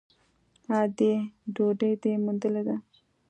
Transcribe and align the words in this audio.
_ادې! 0.79 1.13
ډوډۍ 1.53 1.93
دې 2.01 2.11
موندلې 2.23 2.61
ده؟ 2.67 2.75